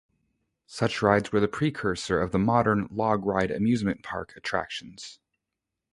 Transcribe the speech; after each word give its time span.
Such 0.65 1.03
rides 1.03 1.31
were 1.31 1.39
the 1.39 1.47
precursor 1.47 2.19
of 2.19 2.31
the 2.31 2.39
modern 2.39 2.87
log-ride 2.89 3.51
amusement 3.51 4.01
park 4.01 4.35
attractions. 4.35 5.19